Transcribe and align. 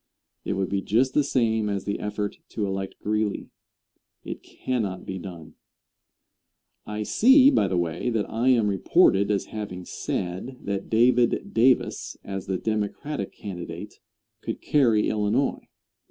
It 0.43 0.53
would 0.53 0.69
be 0.69 0.81
just 0.81 1.13
the 1.13 1.23
same 1.23 1.69
as 1.69 1.85
the 1.85 1.99
effort 1.99 2.37
to 2.49 2.65
elect 2.65 2.95
Greeley. 3.03 3.51
It 4.23 4.41
cannot 4.41 5.05
be 5.05 5.19
done. 5.19 5.53
I 6.87 7.03
see, 7.03 7.51
by 7.51 7.67
the 7.67 7.77
way, 7.77 8.09
that 8.09 8.27
I 8.27 8.47
am 8.49 8.67
reported 8.67 9.29
as 9.29 9.45
having 9.53 9.85
said 9.85 10.57
that 10.63 10.89
David 10.89 11.53
Davis, 11.53 12.17
as 12.23 12.47
the 12.47 12.57
Democratic 12.57 13.31
candidate, 13.31 13.99
could 14.41 14.59
carry 14.59 15.07
Illinois. 15.07 15.67